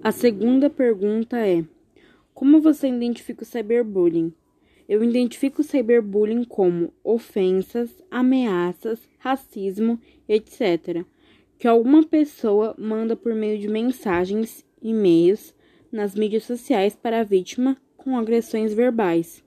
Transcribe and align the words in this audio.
A 0.00 0.12
segunda 0.12 0.70
pergunta 0.70 1.36
é: 1.38 1.64
Como 2.32 2.60
você 2.60 2.86
identifica 2.86 3.42
o 3.42 3.46
cyberbullying? 3.46 4.32
Eu 4.88 5.02
identifico 5.02 5.60
o 5.60 5.64
cyberbullying 5.64 6.44
como 6.44 6.94
ofensas, 7.02 7.90
ameaças, 8.08 9.00
racismo, 9.18 10.00
etc., 10.28 11.04
que 11.58 11.66
alguma 11.66 12.04
pessoa 12.04 12.76
manda 12.78 13.16
por 13.16 13.34
meio 13.34 13.58
de 13.58 13.68
mensagens, 13.68 14.64
e-mails, 14.80 15.52
nas 15.90 16.14
mídias 16.14 16.44
sociais 16.44 16.94
para 16.94 17.20
a 17.20 17.24
vítima 17.24 17.76
com 17.96 18.16
agressões 18.16 18.72
verbais. 18.72 19.42